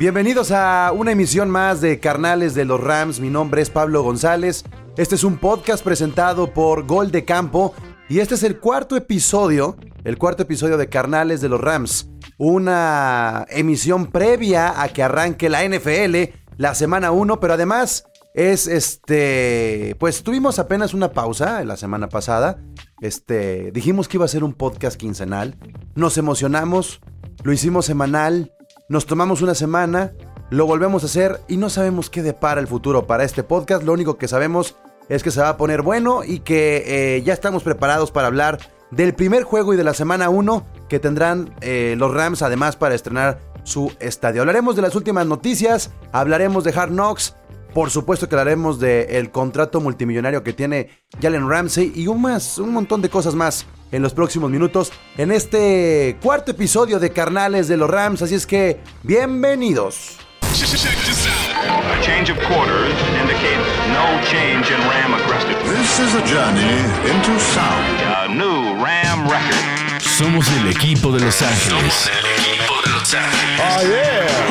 [0.00, 3.20] Bienvenidos a una emisión más de Carnales de los Rams.
[3.20, 4.64] Mi nombre es Pablo González.
[4.96, 7.74] Este es un podcast presentado por Gol de Campo
[8.08, 12.08] y este es el cuarto episodio, el cuarto episodio de Carnales de los Rams.
[12.38, 19.96] Una emisión previa a que arranque la NFL la semana 1, pero además es este,
[20.00, 22.58] pues tuvimos apenas una pausa la semana pasada.
[23.02, 25.58] Este, dijimos que iba a ser un podcast quincenal.
[25.94, 27.02] Nos emocionamos,
[27.42, 28.54] lo hicimos semanal
[28.90, 30.12] nos tomamos una semana,
[30.50, 33.84] lo volvemos a hacer y no sabemos qué depara el futuro para este podcast.
[33.84, 34.74] Lo único que sabemos
[35.08, 36.82] es que se va a poner bueno y que
[37.16, 38.58] eh, ya estamos preparados para hablar
[38.90, 42.96] del primer juego y de la semana 1 que tendrán eh, los Rams además para
[42.96, 44.40] estrenar su estadio.
[44.40, 47.36] Hablaremos de las últimas noticias, hablaremos de Hard Knocks,
[47.72, 52.72] por supuesto que hablaremos del contrato multimillonario que tiene Jalen Ramsey y un, más, un
[52.72, 57.76] montón de cosas más en los próximos minutos en este cuarto episodio de Carnales de
[57.76, 58.22] los Rams.
[58.22, 60.18] Así es que, bienvenidos.
[60.50, 65.56] A change of quarters indicates no change in Ram aggressive.
[65.64, 68.00] This is a journey into sound.
[68.02, 69.80] A new Ram record.
[70.00, 71.70] Somos el equipo de Los Ángeles.
[71.70, 73.60] Somos el equipo de Los Ángeles.
[73.60, 74.49] Oh yeah.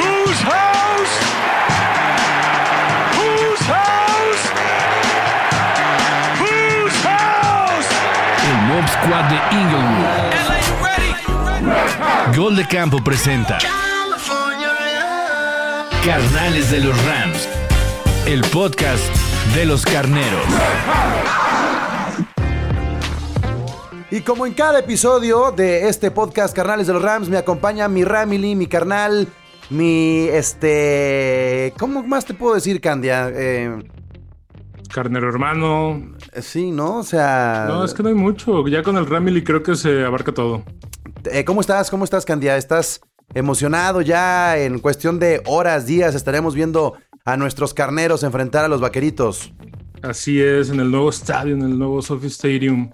[9.04, 10.06] Squad de Inglewood.
[12.36, 13.58] Gol de Campo presenta.
[16.06, 17.48] Carnales de los Rams,
[18.26, 19.04] el podcast
[19.56, 20.44] de los carneros.
[24.12, 28.04] Y como en cada episodio de este podcast Carnales de los Rams, me acompaña mi
[28.04, 29.28] Ramily, mi carnal,
[29.70, 31.74] mi este.
[31.80, 33.32] ¿Cómo más te puedo decir, Candia?
[33.34, 33.82] Eh,
[34.94, 36.16] Carnero hermano.
[36.42, 36.98] Sí, ¿no?
[36.98, 37.66] O sea.
[37.68, 38.68] No, es que no hay mucho.
[38.68, 40.64] Ya con el Ramily creo que se abarca todo.
[41.32, 41.90] Eh, ¿Cómo estás?
[41.90, 42.58] ¿Cómo estás, Candia?
[42.58, 43.02] ¿Estás
[43.34, 46.96] emocionado ya en cuestión de horas, días, estaremos viendo
[47.26, 49.54] a nuestros carneros enfrentar a los vaqueritos.
[50.02, 52.90] Así es, en el nuevo estadio, en el nuevo Sophie Stadium.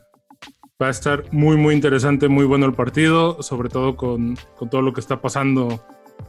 [0.81, 4.81] Va a estar muy, muy interesante, muy bueno el partido, sobre todo con, con todo
[4.81, 5.85] lo que está pasando,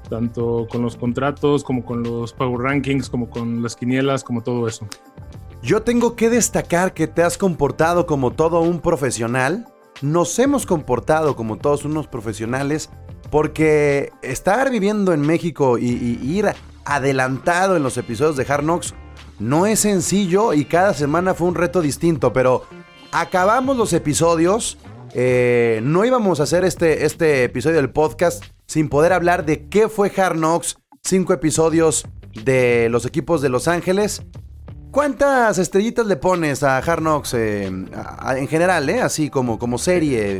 [0.09, 4.69] tanto con los contratos, como con los Power Rankings, como con las quinielas, como todo
[4.69, 4.87] eso.
[5.67, 9.67] Yo tengo que destacar que te has comportado como todo un profesional.
[10.01, 12.89] Nos hemos comportado como todos unos profesionales
[13.33, 15.89] porque estar viviendo en México y,
[16.23, 18.95] ir adelantado en los episodios de Hard Knocks
[19.41, 22.63] no es sencillo y cada semana fue un reto distinto, pero
[23.11, 24.79] acabamos los episodios.
[25.15, 29.89] Eh, no íbamos a hacer este, este episodio del podcast sin poder hablar de qué
[29.89, 32.07] fue Hard Knocks, cinco episodios
[32.45, 34.23] de los equipos de Los Ángeles.
[34.97, 39.03] ¿Cuántas estrellitas le pones a Hard Knocks eh, en general, eh?
[39.03, 40.39] así como, como serie?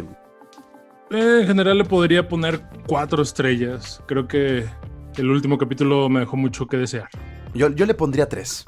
[1.11, 4.03] Eh, en general le podría poner cuatro estrellas.
[4.07, 4.65] Creo que
[5.19, 7.07] el último capítulo me dejó mucho que desear.
[7.53, 8.65] Yo, yo le pondría tres.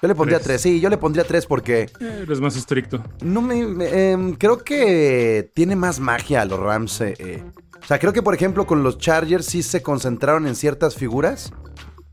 [0.00, 0.62] Yo le pondría tres.
[0.62, 1.82] sí, yo le pondría tres porque...
[2.00, 3.04] Eh, eres más estricto.
[3.22, 3.60] No me...
[3.60, 7.02] Em, creo que tiene más magia los Rams.
[7.02, 7.44] Eh,
[7.78, 11.52] o sea, creo que por ejemplo con los Chargers sí se concentraron en ciertas figuras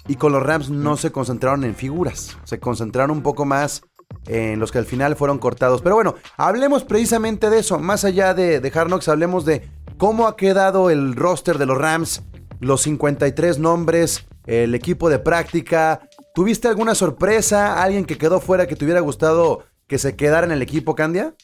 [0.07, 2.37] y con los Rams no se concentraron en figuras.
[2.43, 3.83] Se concentraron un poco más
[4.27, 5.81] en los que al final fueron cortados.
[5.81, 7.79] Pero bueno, hablemos precisamente de eso.
[7.79, 11.77] Más allá de, de Hard Knocks, hablemos de cómo ha quedado el roster de los
[11.77, 12.23] Rams,
[12.59, 16.07] los 53 nombres, el equipo de práctica.
[16.33, 17.81] ¿Tuviste alguna sorpresa?
[17.81, 21.35] ¿Alguien que quedó fuera que te hubiera gustado que se quedara en el equipo, Candia?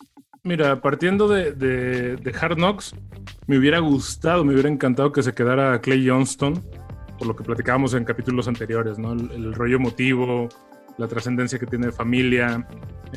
[0.44, 2.96] Mira, partiendo de, de, Hard Knocks,
[3.46, 6.64] me hubiera gustado, me hubiera encantado que se quedara Clay Johnston,
[7.20, 9.14] por lo que platicábamos en capítulos anteriores, ¿no?
[9.14, 10.50] el rollo emotivo,
[11.00, 12.68] la trascendencia que tiene de familia,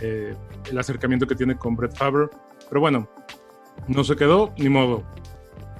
[0.00, 0.34] eh,
[0.70, 2.28] el acercamiento que tiene con Brett Favre.
[2.68, 3.08] Pero bueno,
[3.88, 5.02] no se quedó, ni modo.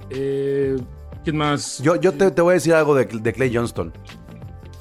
[0.09, 0.75] Eh,
[1.23, 1.79] ¿Quién más?
[1.79, 3.93] Yo, yo te, voy a decir algo de, Clay Johnston.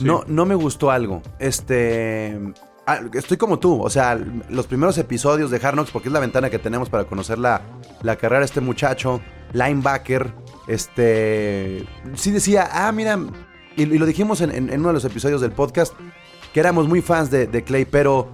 [0.01, 1.23] No, no me gustó algo.
[1.39, 2.39] Este.
[2.85, 6.19] Ah, estoy como tú, o sea, los primeros episodios de Hard Knocks, porque es la
[6.19, 7.63] ventana que tenemos para conocer la,
[8.03, 9.21] la carrera de este muchacho,
[9.53, 10.35] linebacker,
[10.67, 13.19] este, sí decía, ah, mira,
[13.77, 15.95] y, lo dijimos en, en, uno de los episodios del podcast,
[16.53, 18.31] que éramos muy fans de, Clay, pero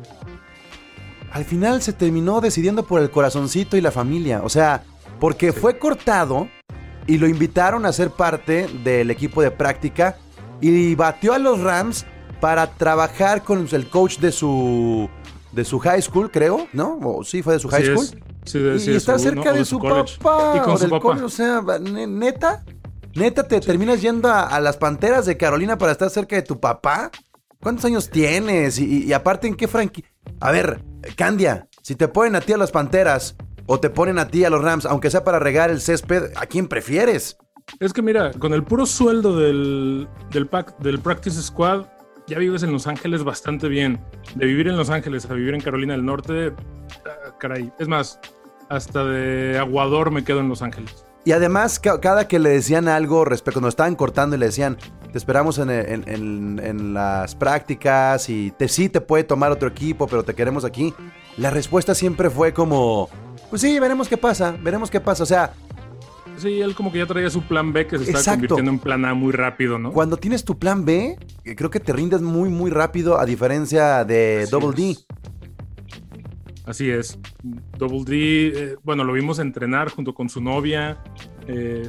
[1.30, 4.42] al final se terminó decidiendo por el corazoncito y la familia.
[4.42, 4.82] O sea,
[5.20, 6.48] porque fue cortado
[7.06, 10.16] y lo invitaron a ser parte del equipo de práctica
[10.60, 12.04] y batió a los Rams
[12.40, 15.08] para trabajar con el coach de su
[15.58, 17.00] de su high school, creo, ¿no?
[17.02, 18.06] O sí, fue de su high school.
[18.44, 20.54] Sí, y, está cerca de, su, papá.
[20.56, 21.08] Y con su papá.
[21.24, 22.64] o sea, neta,
[23.16, 27.10] neta, te terminas yendo a, las panteras de Carolina para estar cerca de tu papá.
[27.60, 28.78] ¿Cuántos años tienes?
[28.78, 30.08] Y, aparte, ¿en qué franquicia?
[30.38, 30.80] A ver,
[31.16, 33.34] Candia, si te ponen a ti a las Panteras
[33.66, 36.46] o te ponen a ti a los Rams, aunque sea para regar el césped, ¿a
[36.46, 37.36] quién prefieres?
[37.80, 41.86] Es que mira, con el puro sueldo del, del, pack, del Practice Squad,
[42.28, 44.00] ya vives en Los Ángeles bastante bien.
[44.34, 46.52] De vivir en Los Ángeles a vivir en Carolina del Norte,
[47.06, 47.72] ah, caray.
[47.78, 48.20] Es más,
[48.68, 51.04] hasta de aguador me quedo en Los Ángeles.
[51.24, 54.78] Y además, cada que le decían algo respecto, cuando estaban cortando y le decían,
[55.10, 60.34] te esperamos en, las prácticas y te, sí te puede tomar otro equipo, pero te
[60.34, 60.94] queremos aquí,
[61.36, 63.10] la respuesta siempre fue como,
[63.50, 65.22] pues sí, veremos qué pasa, veremos qué pasa.
[65.22, 65.52] O sea,
[66.38, 69.04] Sí, él como que ya traía su plan B que se está convirtiendo en plan
[69.04, 69.92] A muy rápido, ¿no?
[69.92, 74.04] Cuando tienes tu plan B, eh, creo que te rindes muy, muy rápido a diferencia
[74.04, 74.96] de Double D.
[76.68, 77.18] Así es.
[77.78, 81.02] Double D, eh, bueno, lo vimos entrenar junto con su novia.
[81.46, 81.88] Eh,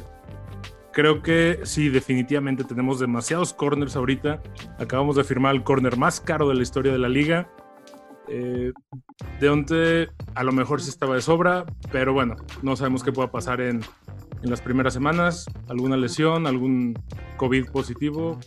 [0.92, 4.42] creo que sí, definitivamente tenemos demasiados corners ahorita.
[4.78, 7.52] Acabamos de firmar el corner más caro de la historia de la liga.
[8.28, 8.72] Eh,
[9.40, 13.60] Deonte a lo mejor sí estaba de sobra, pero bueno, no sabemos qué pueda pasar
[13.60, 13.80] en,
[14.42, 16.98] en las primeras semanas, alguna lesión, algún
[17.36, 18.38] COVID positivo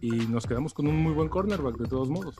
[0.00, 2.36] y nos quedamos con un muy buen cornerback de todos modos.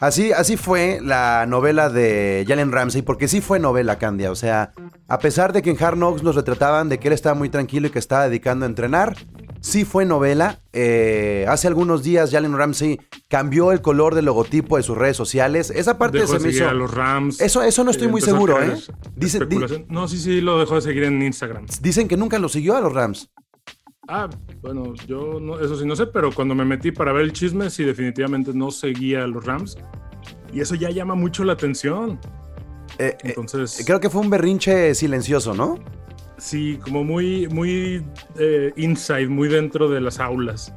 [0.00, 4.30] Así, así fue la novela de Jalen Ramsey, porque sí fue novela, Candia.
[4.30, 4.72] O sea,
[5.08, 7.88] a pesar de que en Hard Knocks nos retrataban de que él estaba muy tranquilo
[7.88, 9.16] y que estaba dedicando a entrenar,
[9.60, 10.60] sí fue novela.
[10.72, 15.70] Eh, hace algunos días Jalen Ramsey cambió el color del logotipo de sus redes sociales.
[15.70, 16.68] Esa parte se me hizo.
[16.68, 17.40] A los Rams.
[17.40, 18.74] Eso, eso no estoy muy seguro, ¿eh?
[19.14, 19.38] Dice,
[19.88, 21.64] no, sí, sí, lo dejó de seguir en Instagram.
[21.80, 23.30] Dicen que nunca lo siguió a los Rams.
[24.08, 24.28] Ah,
[24.60, 27.70] bueno, yo no, eso sí no sé, pero cuando me metí para ver el chisme,
[27.70, 29.78] sí, definitivamente no seguía a los Rams.
[30.52, 32.18] Y eso ya llama mucho la atención.
[32.98, 33.80] Eh, eh, Entonces.
[33.86, 35.78] creo que fue un berrinche silencioso, ¿no?
[36.36, 38.04] Sí, como muy, muy
[38.40, 40.74] eh, inside, muy dentro de las aulas.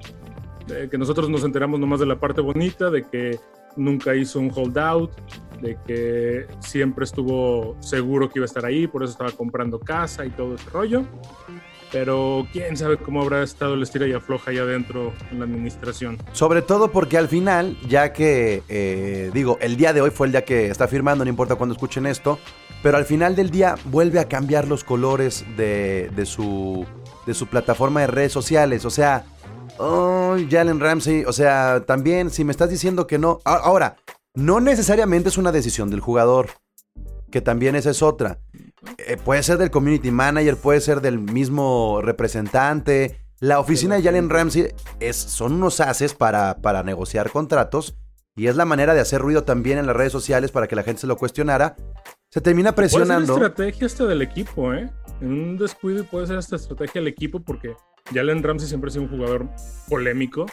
[0.90, 3.40] Que nosotros nos enteramos nomás de la parte bonita, de que
[3.76, 5.12] nunca hizo un holdout,
[5.62, 10.26] de que siempre estuvo seguro que iba a estar ahí, por eso estaba comprando casa
[10.26, 11.04] y todo ese rollo.
[11.92, 16.18] Pero quién sabe cómo habrá estado el estira y afloja ahí adentro en la administración.
[16.32, 20.32] Sobre todo porque al final, ya que, eh, digo, el día de hoy fue el
[20.32, 22.40] día que está firmando, no importa cuándo escuchen esto,
[22.82, 26.84] pero al final del día vuelve a cambiar los colores de, su,
[27.28, 28.86] de su plataforma de redes sociales.
[28.86, 29.24] O sea,
[29.78, 33.40] oh, Jalen Ramsey, o sea, también si me estás diciendo que no.
[33.46, 33.98] Ahora,
[34.36, 36.50] no necesariamente es una decisión del jugador,
[37.32, 38.40] que también esa es otra.
[38.98, 43.20] Eh, puede ser del community manager, puede ser del mismo representante.
[43.40, 44.68] La oficina de Jalen Ramsey
[45.00, 47.96] es, son unos haces para, para negociar contratos
[48.36, 50.84] y es la manera de hacer ruido también en las redes sociales para que la
[50.84, 51.76] gente se lo cuestionara
[52.34, 53.36] se termina presionando.
[53.36, 54.90] Puede ser estrategia hasta del equipo, ¿eh?
[55.22, 57.76] En un descuido puede ser esta estrategia del equipo porque
[58.12, 59.48] Jalen Ramsey siempre ha sido un jugador
[59.88, 60.46] polémico,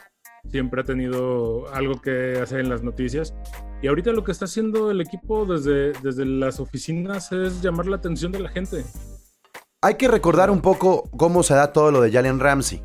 [0.51, 3.35] siempre ha tenido algo que hacer en las noticias.
[3.83, 7.97] Y ahorita lo que está haciendo el equipo desde, desde las oficinas es llamar la
[7.97, 8.85] atención de la gente.
[9.83, 12.83] Hay que recordar un poco cómo se da todo lo de Jalen Ramsey.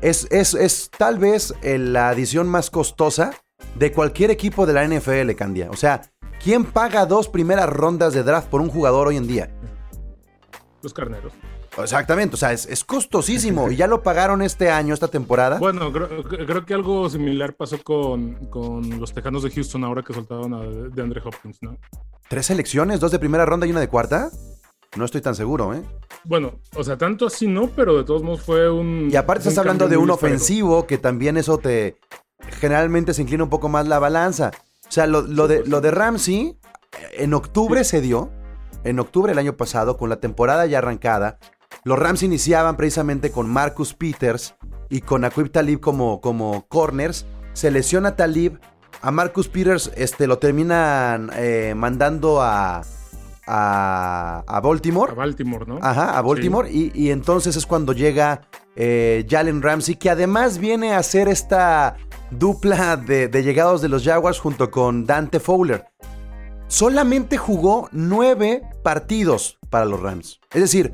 [0.00, 3.32] Es, es, es tal vez la adición más costosa
[3.74, 5.68] de cualquier equipo de la NFL, Candia.
[5.70, 6.02] O sea,
[6.42, 9.50] ¿Quién paga dos primeras rondas de draft por un jugador hoy en día?
[10.82, 11.32] Los carneros.
[11.82, 15.58] Exactamente, o sea, es, costosísimo y ya lo pagaron este año, esta temporada.
[15.58, 18.38] Bueno, creo, que algo similar pasó con,
[18.98, 21.78] los Tejanos de Houston ahora que soltaron a de Andre Hopkins, ¿no?
[22.28, 23.00] ¿Tres selecciones?
[23.00, 24.30] ¿Dos de primera ronda y una de cuarta?
[24.96, 25.82] No estoy tan seguro, ¿eh?
[26.24, 29.08] Bueno, o sea, tanto así no, pero de todos modos fue un.
[29.12, 31.96] Y aparte estás hablando de un ofensivo que también eso te.
[32.60, 34.50] Generalmente se inclina un poco más la balanza.
[34.88, 36.58] O sea, lo, de, lo de Ramsey
[37.12, 38.30] en octubre se dio,
[38.84, 41.38] en octubre del año pasado, con la temporada ya arrancada.
[41.88, 44.54] Los Rams iniciaban precisamente con Marcus Peters
[44.90, 47.24] y con Aquib Talib como, como corners.
[47.54, 48.60] Se lesiona Talib.
[49.00, 52.82] A Marcus Peters este, lo terminan eh, mandando a,
[53.46, 55.12] a, Baltimore.
[55.12, 55.78] A Baltimore, ¿no?
[55.80, 56.70] Ajá, a Baltimore.
[56.70, 58.42] Y, entonces es cuando llega
[58.76, 61.96] eh, Jalen Ramsey, que además viene a hacer esta
[62.30, 65.86] dupla de, llegados de los Jaguars junto con Dante Fowler.
[66.66, 70.38] Solamente jugó nueve partidos para los Rams.
[70.52, 70.92] Es decir,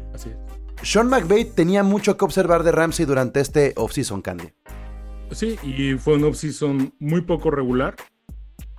[0.84, 4.50] Sean McVay tenía mucho que observar de Ramsey durante este offseason, Candy.
[5.30, 7.96] Sí, y fue un offseason muy poco regular.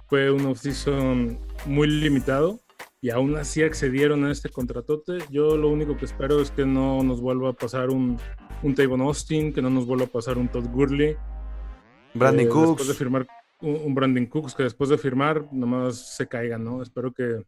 [0.08, 2.60] Fue un offseason muy limitado
[3.02, 5.18] y aún así accedieron a este contratote.
[5.32, 8.20] Yo lo único que espero es que no nos vuelva a pasar un,
[8.62, 11.18] un Tavon Austin, que no nos vuelva a pasar un Todd Gurley,
[12.14, 12.68] Brandon eh, Cooks.
[12.70, 13.28] Después de firmar
[13.62, 16.82] un, Brandon Cooks, que después de firmar nomás se caigan, ¿no?
[16.82, 17.42] Espero que,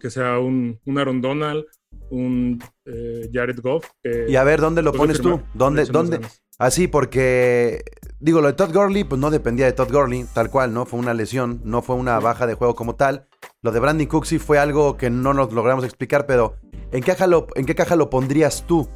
[0.00, 1.64] que sea un, un Aaron Donald,
[2.10, 3.86] un eh, Jared Goff.
[4.28, 5.40] y a ver, ¿dónde lo pones tú?
[5.54, 5.84] ¿Dónde?
[5.86, 6.20] dónde?
[6.58, 7.82] Así, porque,
[8.20, 10.86] digo, lo de Todd Gurley, pues no dependía de Todd Gurley, tal cual, ¿no?
[10.86, 13.26] Fue una lesión, no fue una baja de juego como tal.
[13.60, 16.56] Lo de Brandon Cooks sí fue algo que no nos logramos explicar, pero
[16.92, 18.88] ¿en qué caja lo, en qué caja lo pondrías tú?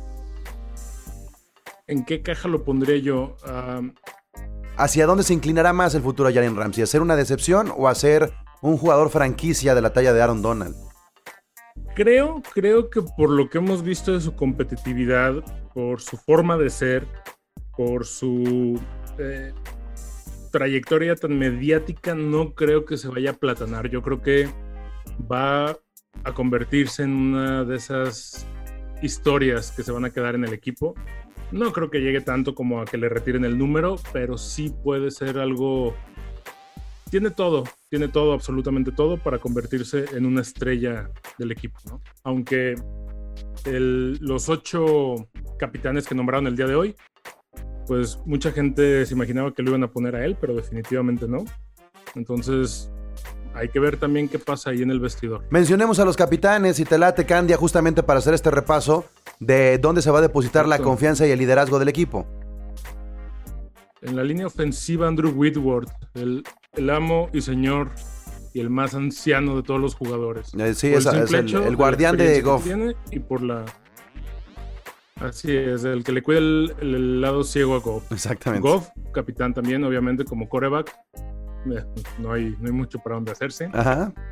[1.88, 3.36] ¿En qué caja lo pondría yo?
[4.76, 6.84] ¿Hacia dónde se inclinará más el futuro Jalen Ramsey?
[6.84, 10.42] ¿A ser una decepción o a ser un jugador franquicia de la talla de Aaron
[10.42, 10.76] Donald?
[11.98, 15.42] Creo, creo que por lo que hemos visto de su competitividad,
[15.74, 17.04] por su forma de ser,
[17.76, 18.80] por su
[19.18, 19.52] eh,
[20.52, 23.90] trayectoria tan mediática, no creo que se vaya a platanar.
[23.90, 24.48] Yo creo que
[25.20, 25.76] va
[26.22, 28.46] a convertirse en una de esas
[29.02, 30.94] historias que se van a quedar en el equipo.
[31.50, 35.10] No creo que llegue tanto como a que le retiren el número, pero sí puede
[35.10, 35.96] ser algo...
[37.10, 42.02] Tiene todo, tiene todo, absolutamente todo para convertirse en una estrella del equipo, ¿no?
[42.22, 42.74] Aunque
[43.64, 46.96] los ocho capitanes que nombraron el día de hoy,
[47.86, 51.44] pues mucha gente se imaginaba que lo iban a poner a él, pero definitivamente no.
[52.14, 52.90] Entonces,
[53.54, 55.44] hay que ver también qué pasa ahí en el vestidor.
[55.50, 59.06] Mencionemos a los capitanes y te late Candia justamente para hacer este repaso
[59.40, 62.26] de dónde se va a depositar la confianza y el liderazgo del equipo.
[64.02, 66.44] En la línea ofensiva, Andrew Whitworth, el,
[66.90, 67.90] amo y señor
[68.54, 70.52] y el más anciano de todos los jugadores.
[70.54, 72.66] Eh, sí, es, el, guardián de, Goff.
[73.10, 73.64] Y por la.
[75.16, 78.12] Así es, el que le cuida el, lado ciego a Goff.
[78.12, 78.68] Exactamente.
[78.68, 80.94] Goff, capitán también, obviamente, como coreback.
[81.66, 81.84] Eh,
[82.18, 83.68] no hay, no hay mucho para dónde hacerse.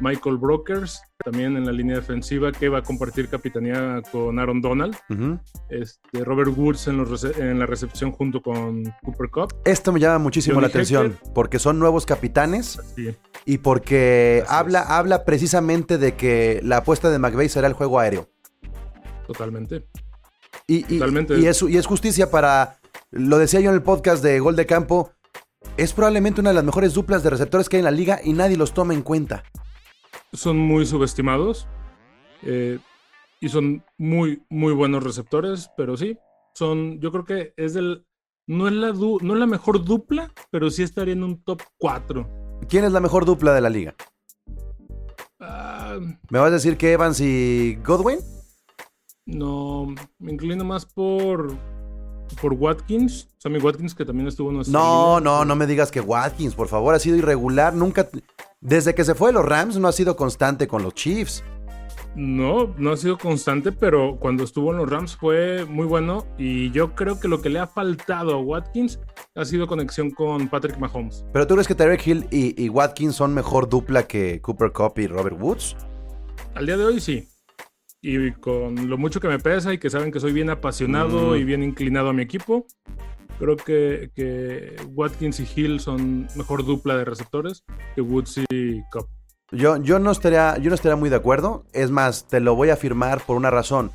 [0.00, 4.96] Michael Brokers, también en la línea defensiva, que va a compartir capitanía con Aaron Donald.
[5.70, 7.04] este, Robert Woods en,
[7.38, 9.54] en, la recepción junto con Cooper Cup.
[9.64, 12.80] Esto me llama muchísimo la atención, porque son nuevos capitanes
[13.44, 18.28] y porque habla, habla precisamente de que la apuesta de McVeigh será el juego aéreo.
[19.26, 19.86] Totalmente.
[20.66, 21.38] Y, Totalmente.
[21.38, 22.78] Y, es, y es justicia para,
[23.10, 25.12] lo decía yo en el podcast de Gol de Campo,
[25.76, 28.32] es probablemente una de las mejores duplas de receptores que hay en la liga y
[28.32, 29.44] nadie los toma en cuenta.
[30.32, 31.68] Son muy subestimados
[32.42, 32.78] eh,
[33.40, 36.18] y son muy, muy buenos receptores, pero sí,
[36.54, 38.06] son, yo creo que es del,
[38.46, 42.28] no es la, no es la mejor dupla, pero sí estaría en un top 4.
[42.68, 43.94] ¿Quién es la mejor dupla de la liga?
[45.40, 45.98] Ah,
[46.30, 48.18] ¿Me vas a decir que Evans y Godwin?
[49.26, 51.56] No, me inclino más por
[52.40, 56.54] por Watkins, Sammy Watkins, que también estuvo en No, no, no me digas que Watkins,
[56.54, 57.74] por favor, ha sido irregular.
[57.74, 58.08] Nunca.
[58.60, 61.44] Desde que se fue de los Rams, no ha sido constante con los Chiefs.
[62.14, 66.26] No, no ha sido constante, pero cuando estuvo en los Rams fue muy bueno.
[66.38, 68.98] Y yo creo que lo que le ha faltado a Watkins
[69.34, 71.26] ha sido conexión con Patrick Mahomes.
[71.32, 74.94] ¿Pero tú crees que Tarek Hill y, y Watkins son mejor dupla que Cooper Cup
[74.96, 75.76] y Robert Woods?
[76.54, 77.28] Al día de hoy sí
[78.02, 81.36] y con lo mucho que me pesa y que saben que soy bien apasionado mm.
[81.36, 82.66] y bien inclinado a mi equipo,
[83.38, 89.08] creo que, Watkins y Hill son mejor dupla de receptores que Woods y Cup.
[89.52, 91.64] Yo, yo, no estaría, yo no estaría muy de acuerdo.
[91.72, 93.92] Es más, te lo voy a afirmar por una razón.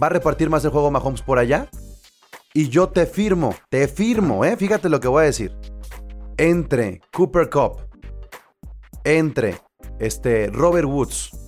[0.00, 1.68] Va a repartir más el juego Mahomes por allá.
[2.52, 4.56] Y yo te firmo, te firmo, ¿eh?
[4.56, 5.52] Fíjate lo que voy a decir.
[6.36, 7.76] Entre Cooper Cup,
[9.04, 9.56] entre
[9.98, 11.39] este, Robert Woods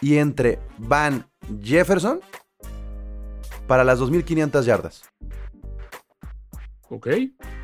[0.00, 1.26] y entre Van
[1.62, 2.20] Jefferson
[3.66, 5.02] para las 2.500 yardas.
[6.88, 7.08] Ok.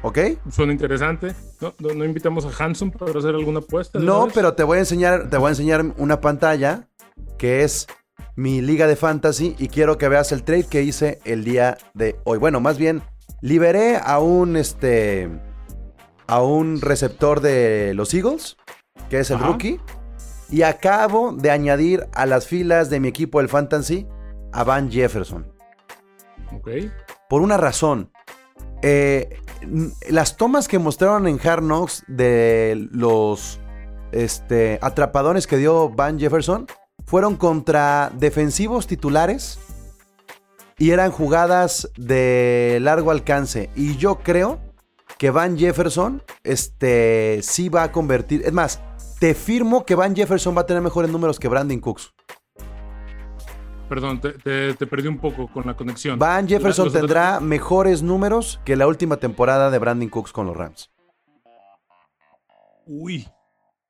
[0.03, 0.19] ¿Ok?
[0.51, 1.35] Suena interesante.
[1.81, 3.99] ¿No, invitamos a Hanson para hacer alguna apuesta?
[3.99, 6.89] No, pero te voy, a enseñar, te voy a enseñar una pantalla
[7.39, 7.89] que es
[8.37, 12.21] mi liga de fantasy y quiero que veas el trade que hice el día de
[12.25, 12.39] hoy.
[12.39, 13.03] Bueno, más bien,
[13.41, 15.29] liberé a un, este,
[16.29, 18.57] a un receptor de los Eagles,
[19.11, 19.81] que es el rookie.
[20.51, 24.07] Y acabo de añadir a las filas de mi equipo del Fantasy
[24.53, 25.47] a Van Jefferson.
[26.53, 26.71] Ok.
[27.29, 28.11] Por una razón.
[28.83, 29.41] Eh,
[30.09, 33.59] las tomas que mostraron en Hard Knocks de los
[34.13, 36.67] este, atrapadones que dio Van Jefferson
[37.05, 39.59] fueron contra defensivos titulares
[40.79, 43.71] y eran jugadas de largo alcance.
[43.75, 44.61] Y yo creo
[45.19, 48.43] que Van Jefferson este, sí va a convertir.
[48.45, 48.81] Es más,
[49.19, 52.13] te firmo que Van Jefferson va a tener mejores números que Brandon Cooks.
[53.89, 56.19] Perdón, te, perdí un poco con la conexión.
[56.19, 60.91] Van Jefferson tendrá mejores números que la última temporada de Brandon Cooks con los Rams.
[62.87, 63.29] Uy.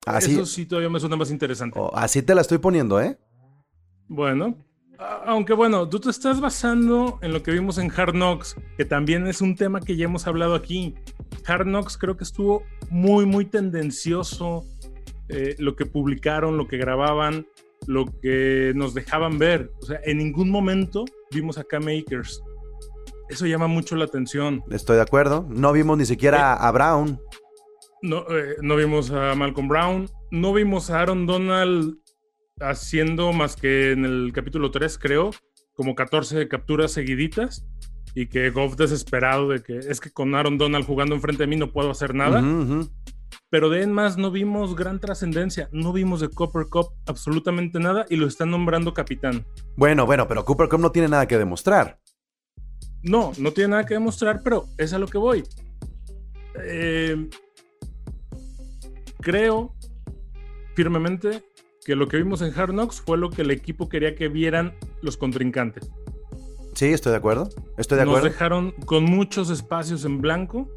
[0.05, 1.79] Así, Eso sí todavía me suena más interesante.
[1.79, 3.19] Oh, así te la estoy poniendo, ¿eh?
[4.07, 4.55] Bueno,
[5.27, 9.27] aunque bueno, tú te estás basando en lo que vimos en Hard Knocks, que también
[9.27, 10.95] es un tema que ya hemos hablado aquí.
[11.47, 14.65] Hard Knocks creo que estuvo muy, muy tendencioso
[15.29, 17.47] eh, lo que publicaron, lo que grababan,
[17.87, 19.71] lo que nos dejaban ver.
[19.81, 22.43] O sea, en ningún momento vimos acá Makers.
[23.29, 24.63] Eso llama mucho la atención.
[24.71, 25.47] Estoy de acuerdo.
[25.51, 27.21] No vimos ni siquiera eh, a Brown.
[28.03, 30.09] No, eh, no vimos a Malcolm Brown.
[30.31, 31.97] No vimos a Aaron Donald
[32.61, 35.31] haciendo más que en el capítulo 3, creo,
[35.75, 37.67] como 14 capturas seguiditas.
[38.15, 41.57] y que Goff desesperado de que es que con Aaron Donald jugando enfrente de mí
[41.57, 42.43] no puedo hacer nada.
[43.51, 48.07] Pero de en más no vimos gran trascendencia, no vimos de Cooper Cup absolutamente nada
[48.09, 49.47] y lo están nombrando capitán.
[49.77, 52.01] Bueno, bueno, pero Cooper Cup no tiene nada que demostrar.
[53.03, 55.45] No, no tiene nada que demostrar, pero es a lo que voy.
[56.65, 57.29] Eh,
[59.21, 59.75] creo
[60.75, 61.45] firmemente
[61.85, 64.75] que lo que vimos en Hard Knocks fue lo que el equipo quería que vieran
[65.03, 65.89] los contrincantes.
[66.75, 67.49] Sí, estoy de acuerdo.
[67.79, 68.25] Estoy de acuerdo.
[68.25, 70.69] Nos dejaron con muchos espacios en blanco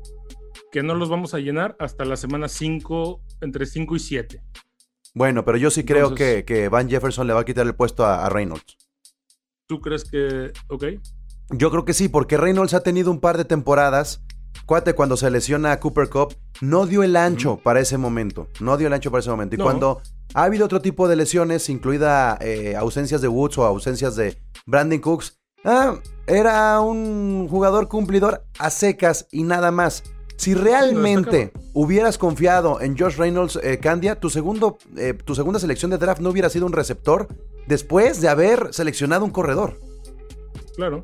[0.71, 4.43] que no los vamos a llenar hasta la semana 5, entre 5 y 7.
[5.13, 8.29] Bueno, pero yo sí creo que, Van Jefferson le va a quitar el puesto a,
[8.29, 8.77] Reynolds.
[9.67, 10.51] ¿Tú crees que.?
[10.67, 10.85] Ok.
[11.51, 14.23] Yo creo que sí, porque Reynolds ha tenido un par de temporadas.
[14.65, 18.47] Cuate, cuando se lesiona a Cooper Cup, no dio el ancho para ese momento.
[18.59, 19.55] No dio el ancho para ese momento.
[19.55, 20.01] Y cuando
[20.33, 24.99] ha habido otro tipo de lesiones, incluida eh, ausencias de Woods o ausencias de Brandon
[24.99, 30.03] Cooks, Ah, era un jugador cumplidor a secas y nada más.
[30.39, 35.91] Si realmente hubieras confiado en Josh Reynolds, eh, Candia, tu, segundo, eh, tu segunda selección
[35.91, 37.27] de draft no hubiera sido un receptor
[37.67, 39.77] después de haber seleccionado un corredor.
[40.77, 41.03] Claro.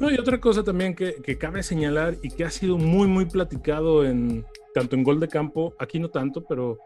[0.00, 4.02] No, y otra cosa también que, cabe señalar y que ha sido muy, muy platicado
[4.02, 6.78] en tanto en gol de campo, aquí no tanto, pero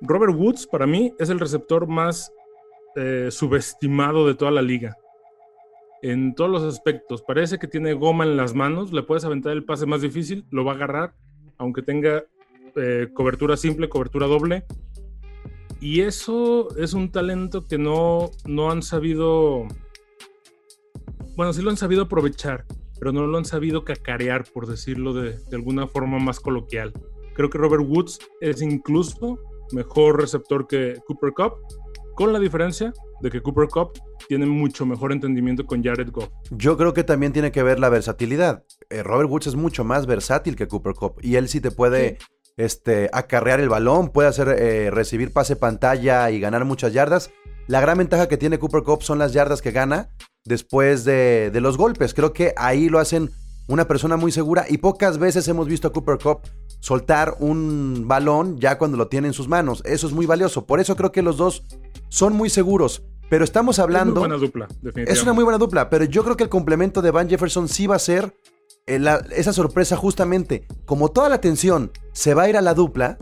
[0.00, 2.32] Robert Woods para mí es el receptor más
[2.96, 4.96] eh, subestimado de toda la liga
[6.04, 7.22] en todos los aspectos.
[7.22, 10.62] Parece que tiene goma en las manos, le puedes aventar el pase más difícil, lo
[10.62, 11.14] va a agarrar,
[11.56, 12.24] aunque tenga
[12.76, 14.66] eh, cobertura simple, cobertura doble.
[15.80, 19.66] Y eso es un talento que no, no han sabido,
[21.36, 22.66] bueno, sí lo han sabido aprovechar,
[22.98, 26.92] pero no lo han sabido cacarear, por decirlo de, de alguna forma más coloquial.
[27.32, 29.38] Creo que Robert Woods es incluso
[29.72, 31.54] mejor receptor que Cooper Cup,
[32.14, 32.92] con la diferencia
[33.24, 36.28] de que Cooper Cup tiene mucho mejor entendimiento con Jared Goff.
[36.50, 38.64] Yo creo que también tiene que ver la versatilidad.
[38.90, 42.18] Eh, Robert Woods es mucho más versátil que Cooper Cup y él sí te puede
[42.56, 47.32] Este, acarrear el balón, puede hacer eh, recibir pase pantalla y ganar muchas yardas.
[47.66, 50.10] La gran ventaja que tiene Cooper Cup son las yardas que gana
[50.44, 52.14] después de, de los golpes.
[52.14, 53.30] Creo que ahí lo hacen
[53.66, 56.42] una persona muy segura y pocas veces hemos visto a Cooper Cup
[56.78, 59.82] soltar un balón ya cuando lo tiene en sus manos.
[59.84, 60.64] Eso es muy valioso.
[60.64, 61.64] Por eso creo que los dos
[62.08, 63.02] son muy seguros.
[63.28, 64.12] Pero estamos hablando.
[64.12, 65.12] Es una buena dupla, definitivamente.
[65.12, 67.86] Es una muy buena dupla, pero yo creo que el complemento de Van Jefferson sí
[67.86, 68.34] va a ser
[68.86, 70.66] eh, esa sorpresa justamente.
[70.84, 73.18] Como toda la atención se va a ir a la dupla,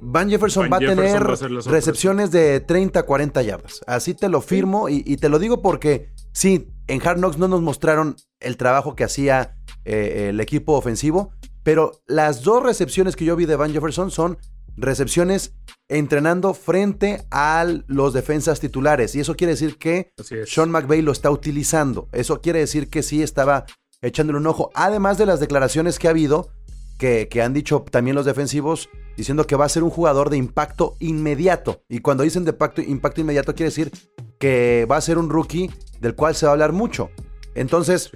[0.00, 3.80] Van Jefferson va a tener recepciones de 30, 40 yardas.
[3.86, 7.60] Así te lo firmo y, te lo digo porque sí, en Hard Knocks no nos
[7.60, 11.32] mostraron el trabajo que hacía eh, el equipo ofensivo,
[11.62, 14.38] pero las dos recepciones que yo vi de Van Jefferson son
[14.76, 15.54] recepciones
[15.88, 19.14] entrenando frente a los defensas titulares.
[19.14, 20.12] Y eso quiere decir que
[20.46, 22.08] Sean McVay lo está utilizando.
[22.12, 23.66] Eso quiere decir que sí estaba
[24.00, 24.70] echándole un ojo.
[24.74, 26.50] Además de las declaraciones que ha habido,
[26.98, 30.96] que, han dicho también los defensivos, diciendo que va a ser un jugador de impacto
[31.00, 31.82] inmediato.
[31.88, 33.90] Y cuando dicen de impacto, impacto inmediato, quiere decir
[34.38, 37.10] que va a ser un rookie del cual se va a hablar mucho.
[37.54, 38.10] Entonces,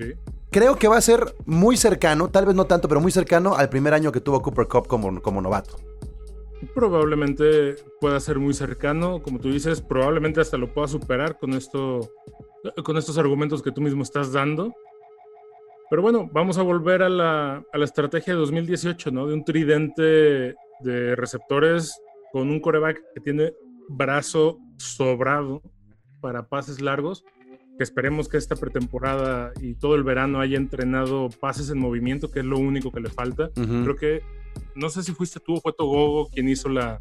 [0.51, 3.69] creo que va a ser muy cercano, tal vez no tanto, pero muy cercano al
[3.69, 5.77] primer año que tuvo Cooper Cup como, como novato.
[6.75, 12.11] Probablemente pueda ser muy cercano, como tú dices, probablemente hasta lo pueda superar con esto,
[12.85, 14.75] con estos argumentos que tú mismo estás dando.
[15.91, 19.27] Pero bueno, vamos a volver a la, a la estrategia de 2018, ¿no?
[19.27, 22.01] De un tridente de receptores
[22.33, 23.53] con un coreback que tiene
[23.89, 25.63] brazo sobrado
[26.21, 27.25] para pases largos
[27.77, 32.41] que esperemos que esta pretemporada y todo el verano haya entrenado pases en movimiento, que
[32.41, 33.51] es lo único que le falta.
[33.55, 34.23] Creo que,
[34.75, 37.01] no sé si fuiste tú o fue Togogo quien hizo la,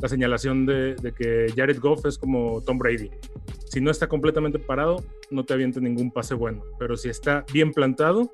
[0.00, 3.10] la señalación de, que Jared Goff es como Tom Brady.
[3.70, 7.72] Si no está completamente parado, no te avienta ningún pase bueno, pero si está bien
[7.72, 8.30] plantado,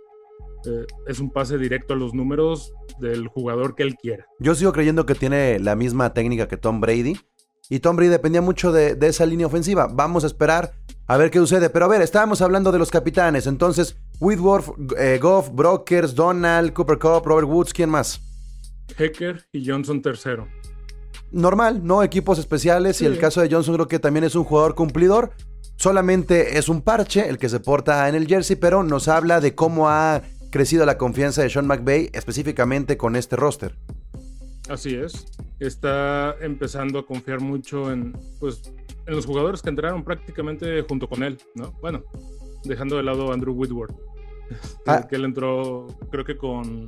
[0.66, 4.26] eh, es un pase directo a los números del jugador que él quiera.
[4.38, 7.16] Yo sigo creyendo que tiene la misma técnica que Tom Brady.
[7.70, 9.88] Y Tom Brady dependía mucho de, esa línea ofensiva.
[9.90, 10.74] Vamos a esperar
[11.06, 11.70] a ver qué sucede.
[11.70, 13.46] Pero a ver, estábamos hablando de los capitanes.
[13.46, 14.66] Entonces, Whitworth,
[14.98, 18.20] eh, Goff, Brokers, Donald, Cooper Cup, Robert Woods, ¿quién más?
[18.96, 20.48] Hecker y Johnson tercero.
[21.30, 22.02] Normal, ¿no?
[22.02, 23.00] Equipos especiales.
[23.02, 25.32] Y el caso de Johnson creo que también es un jugador cumplidor.
[25.76, 29.54] Solamente es un parche el que se porta en el jersey, pero nos habla de
[29.54, 33.76] cómo ha crecido la confianza de Sean McVay específicamente con este roster.
[34.68, 35.26] Así es.
[35.58, 38.62] Está empezando a confiar mucho en, pues,
[39.06, 41.72] en los jugadores que entraron prácticamente junto con él, ¿no?
[41.80, 42.04] Bueno,
[42.64, 43.94] dejando de lado a Andrew Whitworth,
[44.86, 45.06] ah.
[45.08, 46.86] que él entró, creo que con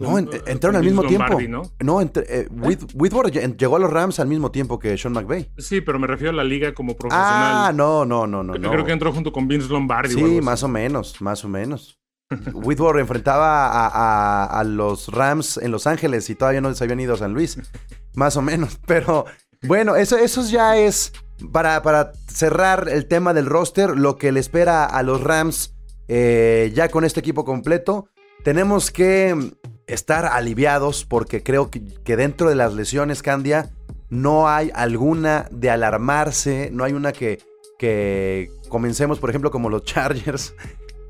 [0.00, 1.38] No, entraron al mismo tiempo.
[1.48, 1.62] ¿no?
[1.80, 3.54] no eh, ¿Eh?
[3.56, 5.52] llegó a los Rams al mismo tiempo que Sean McVay.
[5.58, 7.30] Sí, pero me refiero a la liga como profesional.
[7.32, 8.54] Ah, no, no, no, no.
[8.54, 10.14] Creo que entró junto con Vince Lombardi.
[10.14, 12.00] Sí, más o menos, más o menos.
[12.54, 17.18] Whitworth enfrentaba a, los Rams en Los Ángeles y todavía no se habían ido a
[17.18, 17.58] San Luis.
[18.14, 18.78] Más o menos.
[18.86, 19.24] Pero
[19.62, 21.12] bueno, eso, eso ya es
[21.52, 25.74] para, para cerrar el tema del roster, lo que le espera a los Rams
[26.06, 28.08] eh, ya con este equipo completo.
[28.44, 29.34] Tenemos que
[29.86, 33.70] estar aliviados porque creo que, dentro de las lesiones, Candia,
[34.08, 37.40] no hay alguna de alarmarse, no hay una que,
[37.78, 40.54] que comencemos, por ejemplo, como los Chargers,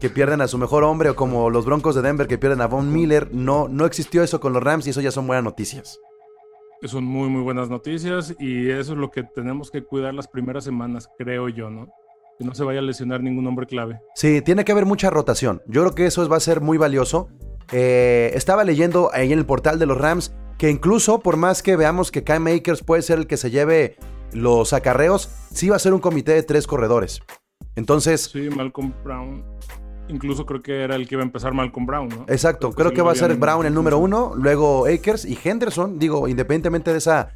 [0.01, 2.67] que pierden a su mejor hombre, o como los Broncos de Denver que pierden a
[2.67, 3.29] Von Miller.
[3.33, 5.99] No, no existió eso con los Rams y eso ya son buenas noticias.
[6.83, 10.65] Son muy, muy buenas noticias y eso es lo que tenemos que cuidar las primeras
[10.65, 11.89] semanas, creo yo, ¿no?
[12.39, 14.01] Que no se vaya a lesionar ningún hombre clave.
[14.15, 15.63] Sí, tiene que haber mucha rotación.
[15.67, 17.31] Yo creo que eso va a ser muy valioso.
[17.73, 21.77] Eh, estaba leyendo ahí en el portal de los Rams que incluso por más que
[21.77, 23.97] veamos que Kai Makers puede ser el que se lleve
[24.33, 27.21] los acarreos, sí va a ser un comité de tres corredores.
[27.77, 28.31] Entonces...
[28.33, 29.45] Sí, Malcolm Brown.
[30.09, 32.25] Incluso creo que era el que iba a empezar Malcolm Brown, ¿no?
[32.29, 36.29] Exacto, creo, que, va a ser Brown el número uno, luego Akers y Henderson, digo,
[36.29, 37.31] independientemente de esa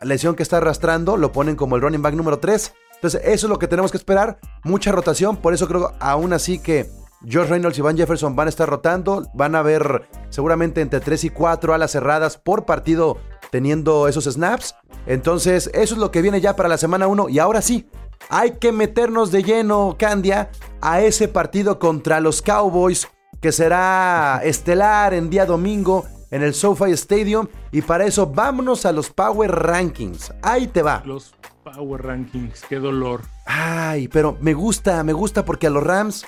[0.00, 2.74] lesión que está arrastrando, lo ponen como el running back número 3.
[2.94, 6.58] Entonces, eso es lo que tenemos que esperar, mucha rotación, por eso creo aún así
[6.58, 6.88] que
[7.24, 11.24] George Reynolds y Van Jefferson van a estar rotando, van a ver seguramente entre 3
[11.24, 13.18] y 4 alas cerradas por partido
[13.50, 14.74] teniendo esos snaps.
[15.06, 17.88] Entonces, eso es lo que viene ya para la semana 1 y ahora sí,
[18.28, 20.50] hay que meternos de lleno, Candia,
[20.80, 23.08] a ese partido contra los Cowboys
[23.40, 27.48] que será estelar en día domingo en el SoFi Stadium.
[27.70, 30.32] Y para eso vámonos a los Power Rankings.
[30.42, 31.02] Ahí te va.
[31.04, 33.22] Los Power Rankings, qué dolor.
[33.46, 36.26] Ay, pero me gusta, me gusta porque a los Rams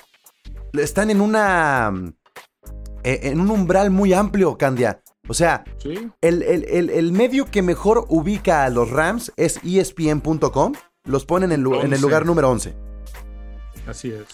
[0.73, 1.91] están en una...
[3.03, 5.01] Eh, en un umbral muy amplio, Candia.
[5.27, 5.63] O sea,
[6.21, 10.73] el, el medio que mejor ubica a los Rams es ESPN.com
[11.05, 12.73] los ponen en, en el lugar número 11.
[13.87, 14.27] Así es.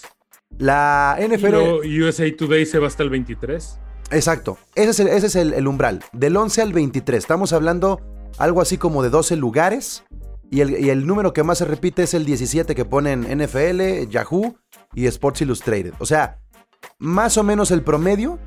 [0.58, 1.84] La NFL.
[1.84, 3.78] Y USA Today se va hasta el 23.
[4.10, 4.58] Exacto.
[4.74, 6.04] Ese es, el, ese es el, umbral.
[6.12, 7.18] Del 11 al 23.
[7.18, 8.00] Estamos hablando
[8.38, 10.04] algo así como de 12 lugares.
[10.50, 14.08] Y el, y el, número que más se repite es el 17 que ponen NFL,
[14.08, 14.56] Yahoo
[14.94, 15.94] y Sports Illustrated.
[15.98, 16.40] O sea,
[16.98, 18.38] más o menos el promedio,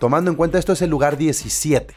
[0.00, 1.94] tomando en cuenta esto, es el lugar 17.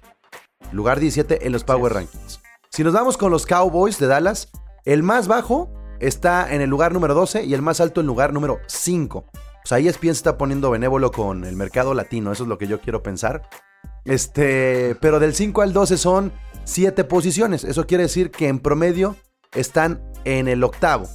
[0.72, 2.42] Lugar 17 en los Power Rankings.
[2.70, 4.52] Si nos vamos con los Cowboys de Dallas,
[4.86, 8.08] el más bajo está en el lugar número 12 y el más alto en el
[8.08, 9.20] lugar número 5.
[9.20, 12.68] O sea, ESPN se está poniendo benévolo con el mercado latino, eso es lo que
[12.68, 13.50] yo quiero pensar.
[14.06, 16.32] Este, pero del 5 al 12 son
[16.68, 17.64] 7 posiciones.
[17.64, 19.16] Eso quiere decir que en promedio
[19.54, 21.08] están en el octavo.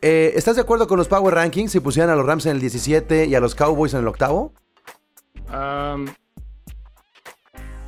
[0.00, 2.60] Eh, ¿Estás de acuerdo con los Power Rankings si pusieran a los Rams en el
[2.60, 4.54] 17 y a los Cowboys en el octavo?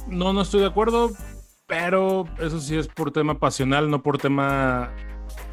[0.08, 1.12] no, no estoy de acuerdo,
[1.66, 4.92] pero eso sí es por tema pasional, no por tema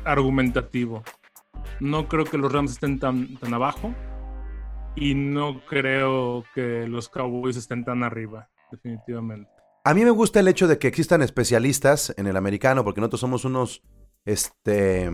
[0.04, 1.04] argumentativo.
[1.80, 3.94] No creo que los Rams estén tan, tan abajo
[4.96, 9.59] y no creo que los Cowboys estén tan arriba, definitivamente.
[9.90, 13.22] A mí me gusta el hecho de que existan especialistas en el americano, porque nosotros
[13.22, 13.82] somos unos,
[14.24, 15.10] este,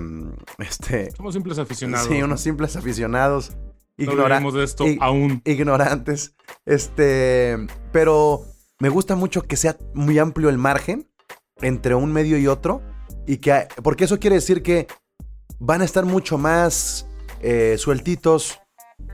[0.60, 1.12] este...
[1.12, 2.10] Somos simples aficionados.
[2.10, 3.56] Sí, unos simples aficionados.
[3.96, 5.42] No de esto aún.
[5.46, 6.36] Ignorantes.
[6.66, 7.56] Este,
[7.94, 8.44] pero
[8.78, 11.10] me gusta mucho que sea muy amplio el margen
[11.62, 12.82] entre un medio y otro.
[13.26, 14.88] Y que, porque eso quiere decir que
[15.58, 17.08] van a estar mucho más
[17.40, 18.60] eh, sueltitos,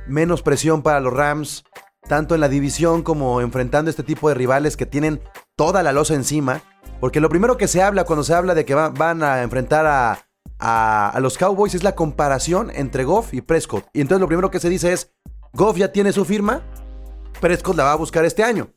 [0.08, 1.66] menos presión para los Rams,
[2.08, 5.22] tanto en la división como enfrentando este tipo de rivales que tienen
[5.56, 6.62] toda la losa encima.
[7.00, 10.28] Porque lo primero que se habla cuando se habla de que van a enfrentar a,
[10.62, 13.88] a, los Cowboys es la comparación entre Goff y Prescott.
[13.94, 15.12] Y entonces lo primero que se dice es,
[15.54, 16.62] Goff ya tiene su firma,
[17.40, 18.70] Prescott la va a buscar este año.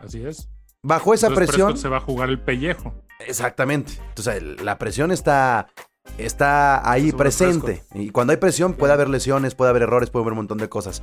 [0.00, 0.48] Así es.
[0.82, 1.76] Bajo esa presión.
[1.76, 2.94] se va a jugar el pellejo.
[3.26, 3.92] Exactamente.
[4.08, 5.68] Entonces, la presión está,
[6.18, 7.82] está ahí presente.
[7.94, 10.68] Y cuando hay presión, puede haber lesiones, puede haber errores, puede haber un montón de
[10.68, 11.02] cosas.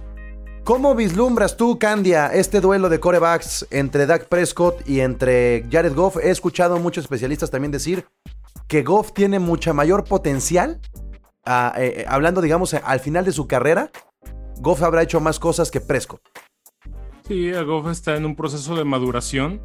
[0.64, 6.18] ¿Cómo vislumbras tú, Candia, este duelo de corebacks entre Dak Prescott y entre Jared Goff?
[6.18, 8.06] He escuchado a muchos especialistas también decir
[8.68, 10.80] que Goff tiene mucha mayor potencial.
[11.46, 13.90] Ah, eh, eh, hablando, digamos, al final de su carrera,
[14.60, 16.22] Goff habrá hecho más cosas que Prescott.
[17.28, 19.60] Sí, Goff está en un proceso de maduración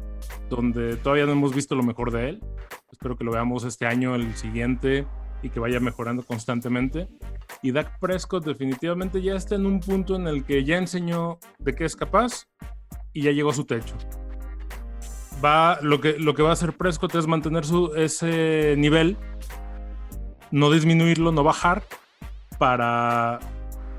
[0.49, 2.43] donde todavía no hemos visto lo mejor de él.
[2.91, 5.05] Espero que lo veamos este año, el siguiente,
[5.41, 7.07] y que vaya mejorando constantemente.
[7.61, 11.73] Y Dak Prescott definitivamente ya está en un punto en el que ya enseñó de
[11.73, 12.47] qué es capaz
[13.13, 13.95] y ya llegó a su techo.
[15.43, 19.17] Va, lo, que, lo que va a hacer Prescott es mantener su, ese nivel,
[20.51, 21.83] no disminuirlo, no bajar,
[22.57, 23.39] para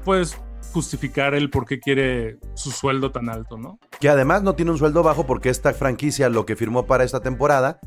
[0.05, 0.37] pues
[0.73, 3.79] justificar el por qué quiere su sueldo tan alto, ¿no?
[4.01, 7.21] Que además no tiene un sueldo bajo porque esta franquicia lo que firmó para esta
[7.21, 7.81] temporada.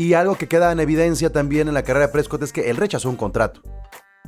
[0.00, 2.78] Y algo que queda en evidencia también en la carrera de Prescott es que él
[2.78, 3.60] rechazó un contrato.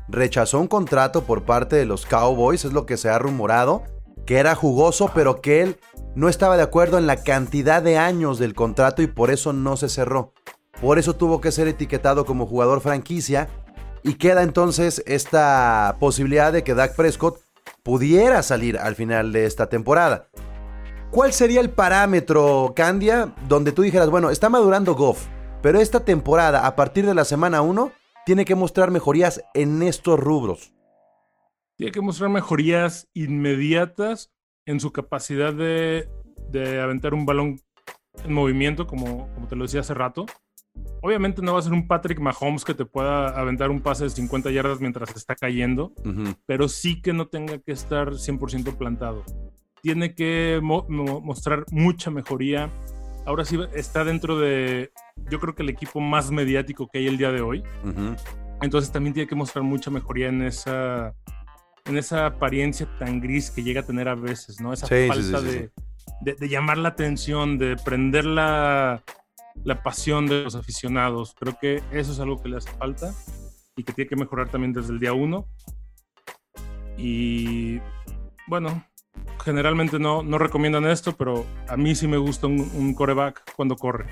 [0.07, 3.83] Rechazó un contrato por parte de los Cowboys, es lo que se ha rumorado,
[4.27, 5.81] que era jugoso, pero que él
[6.15, 9.79] no estaba de acuerdo en la cantidad de años del contrato y por eso no
[9.79, 10.35] se cerró.
[10.79, 13.49] Por eso tuvo que ser etiquetado como jugador franquicia
[14.03, 17.41] y queda entonces esta posibilidad de que Dak Prescott
[17.83, 20.29] pudiera salir al final de esta temporada.
[21.11, 25.29] ¿Cuál sería el parámetro, Candia, donde tú dijeras, bueno, está madurando Goff,
[25.63, 27.93] pero esta temporada, a partir de la semana 1,
[28.27, 30.73] tiene que mostrar mejorías en estos rubros?
[31.77, 34.33] Tiene que mostrar mejorías inmediatas
[34.67, 36.09] en su capacidad de,
[36.81, 37.61] aventar un balón
[38.25, 40.27] en movimiento, como, como te lo decía hace rato.
[41.03, 44.11] Obviamente no va a ser un Patrick Mahomes que te pueda aventar un pase de
[44.11, 45.93] 50 yardas mientras está cayendo,
[46.47, 49.25] pero sí que no tenga que estar 100% plantado.
[49.83, 52.71] Tiene que mostrar mucha mejoría.
[53.25, 54.91] Ahora sí está dentro de,
[55.31, 57.63] yo creo que el equipo más mediático que hay el día de hoy.
[58.61, 61.15] Entonces también tiene que mostrar mucha mejoría en esa,
[61.85, 64.73] en esa apariencia tan gris que llega a tener a veces, ¿no?
[64.73, 65.71] Esa falta de,
[66.21, 69.03] de, llamar la atención, de prender la,
[69.65, 71.35] la pasión de los aficionados.
[71.39, 73.15] Creo que eso es algo que le hace falta
[73.77, 75.47] y que tiene que mejorar también desde el día uno.
[76.97, 77.81] Y
[78.47, 78.85] bueno,
[79.45, 84.07] generalmente no, no recomiendan esto, pero a mí sí me gusta un, coreback cuando corre.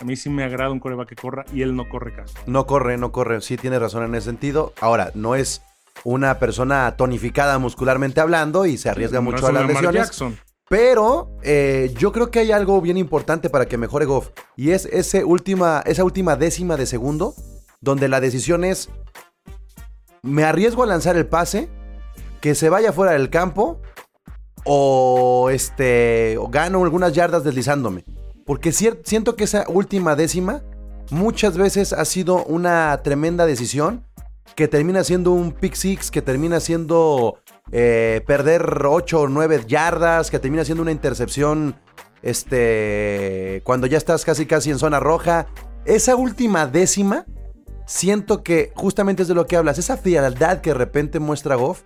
[0.00, 2.34] A mí sí me agrada un coreback que corra y él no corre casi.
[2.46, 3.40] No corre, no corre.
[3.40, 4.72] Sí tiene razón en ese sentido.
[4.80, 5.62] Ahora, no es
[6.04, 10.10] una persona tonificada muscularmente hablando y se arriesga mucho a las lesiones.
[10.68, 14.30] Pero eh, yo creo que hay algo bien importante para que mejore Goff.
[14.56, 17.34] Y es ese última, esa última décima de segundo.
[17.80, 18.88] Donde la decisión es.
[20.22, 21.68] ¿Me arriesgo a lanzar el pase?
[22.40, 23.80] ¿Que se vaya fuera del campo?
[24.64, 26.36] ¿O este.
[26.38, 28.04] O gano algunas yardas deslizándome?
[28.46, 30.62] Porque siento que esa última décima.
[31.10, 34.04] Muchas veces ha sido una tremenda decisión.
[34.54, 36.10] Que termina siendo un pick six.
[36.10, 37.38] Que termina siendo
[37.70, 41.76] eh, perder 8 o 9 yardas, que termina siendo una intercepción
[42.22, 45.46] este, cuando ya estás casi casi en zona roja.
[45.84, 47.24] Esa última décima,
[47.86, 51.82] siento que justamente es de lo que hablas, esa frialdad que de repente muestra Goff,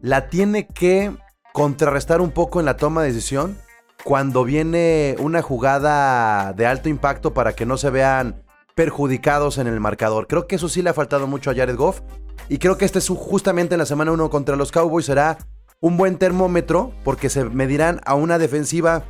[0.00, 1.16] la tiene que
[1.54, 3.56] contrarrestar un poco en la toma de decisión
[4.02, 8.42] cuando viene una jugada de alto impacto para que no se vean
[8.74, 10.26] perjudicados en el marcador.
[10.26, 12.00] Creo que eso sí le ha faltado mucho a Jared Goff
[12.48, 15.38] y creo que este es justamente en la semana 1 contra los Cowboys será
[15.78, 19.04] un buen termómetro porque se medirán a una defensiva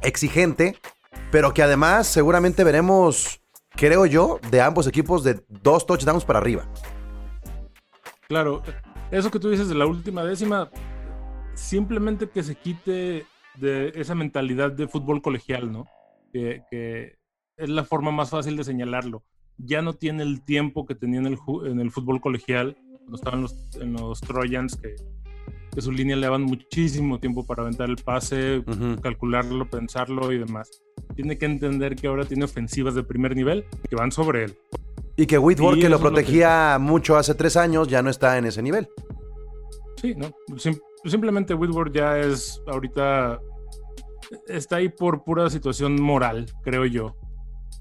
[0.00, 0.78] exigente,
[1.30, 3.42] pero que además seguramente veremos,
[3.76, 6.66] creo yo, de ambos equipos de dos touchdowns para arriba.
[8.28, 8.62] Claro,
[9.10, 10.70] eso que tú dices de la última décima,
[11.54, 15.86] simplemente que se quite de esa mentalidad de fútbol colegial, ¿no?
[16.32, 17.18] Que, que
[17.56, 19.22] es la forma más fácil de señalarlo
[19.64, 23.42] ya no tiene el tiempo que tenía en el, en el fútbol colegial, cuando estaban
[23.42, 24.94] los, en los Trojans, que,
[25.74, 28.62] que su línea le daban muchísimo tiempo para aventar el pase,
[29.02, 30.70] calcularlo, pensarlo y demás.
[31.14, 34.58] Tiene que entender que ahora tiene ofensivas de primer nivel que van sobre él.
[35.16, 38.62] Y que Whitworth, que lo protegía mucho hace tres años, ya no está en ese
[38.62, 38.88] nivel.
[40.00, 40.32] Sí, no.
[41.04, 43.40] Simplemente Whitworth ya es ahorita.
[44.46, 47.16] Está ahí por pura situación moral, creo yo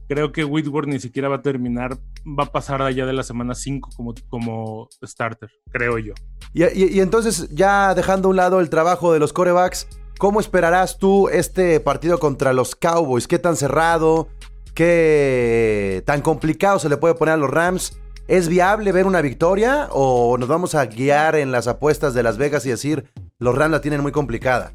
[0.09, 3.53] creo que Whitworth ni siquiera va a terminar, va a pasar allá de la semana
[3.53, 6.13] 5 como, como starter, creo yo.
[6.51, 11.29] Y, entonces, ya dejando a un lado el trabajo de los corebacks, ¿cómo esperarás tú
[11.29, 13.27] este partido contra los Cowboys?
[13.27, 14.27] ¿Qué tan cerrado?
[14.73, 17.99] ¿Qué tan complicado se le puede poner a los Rams?
[18.29, 22.37] ¿Es viable ver una victoria o nos vamos a guiar en las apuestas de Las
[22.37, 24.71] Vegas y decir los Rams la tienen muy complicada?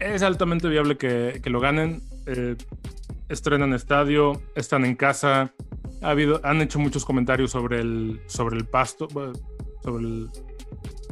[0.00, 2.00] Es altamente viable que, lo ganen.
[2.24, 2.56] Eh,
[3.28, 5.52] estrenan estadio, están en casa.
[6.00, 9.06] Han hecho muchos comentarios sobre el, sobre el pasto,
[9.82, 10.30] sobre,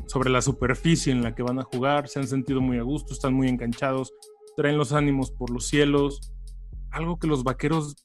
[0.07, 2.09] sobre la superficie en la que van a jugar.
[2.09, 4.14] Se han sentido muy a gusto, están muy enganchados,
[4.57, 6.33] traen los ánimos por los cielos.
[6.90, 7.96] Algo que los vaqueros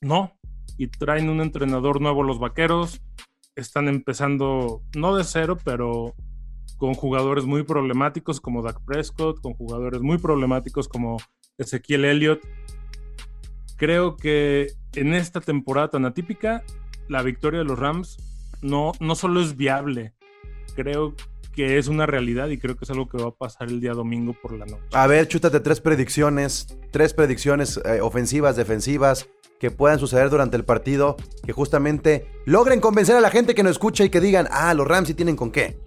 [0.00, 0.32] no.
[0.78, 3.00] Y traen un entrenador nuevo los vaqueros.
[3.54, 6.14] Están empezando, no de cero, pero
[6.76, 11.16] con jugadores muy problemáticos como Dak Prescott, con jugadores muy problemáticos como
[11.56, 12.40] Ezequiel Elliott
[13.76, 16.64] creo que en esta temporada tan atípica,
[17.08, 18.16] la victoria de los Rams
[18.62, 20.14] no, no solo es viable,
[20.74, 21.14] creo
[21.56, 23.94] que es una realidad y creo que es algo que va a pasar el día
[23.94, 24.84] domingo por la noche.
[24.92, 30.66] A ver, chútate tres predicciones, tres predicciones eh, ofensivas, defensivas, que puedan suceder durante el
[30.66, 34.74] partido, que justamente logren convencer a la gente que nos escucha y que digan, ah,
[34.74, 35.78] los Rams sí tienen con qué.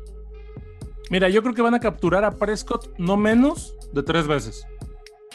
[1.12, 4.66] Mira, yo creo que van a capturar a Prescott no menos de tres veces.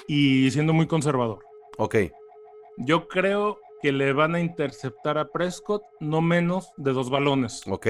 [0.08, 1.38] Y siendo muy conservador.
[1.78, 1.96] Ok.
[2.78, 7.62] Yo creo que le van a interceptar a Prescott no menos de dos balones.
[7.68, 7.86] Ok.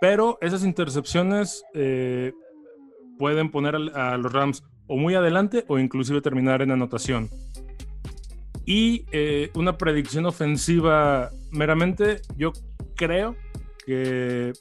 [0.00, 2.32] Pero esas intercepciones eh,
[3.18, 7.28] pueden poner a, los Rams o muy adelante o inclusive terminar en anotación.
[8.64, 12.52] Y eh, una predicción ofensiva meramente, yo
[12.94, 13.34] creo
[13.86, 14.52] que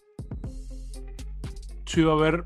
[1.85, 2.45] sí va a haber